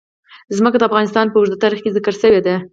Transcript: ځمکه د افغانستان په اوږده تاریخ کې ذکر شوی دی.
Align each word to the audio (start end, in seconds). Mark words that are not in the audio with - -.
ځمکه 0.57 0.77
د 0.79 0.83
افغانستان 0.89 1.25
په 1.29 1.37
اوږده 1.37 1.57
تاریخ 1.63 1.79
کې 1.83 1.95
ذکر 1.97 2.13
شوی 2.21 2.39
دی. 2.45 2.55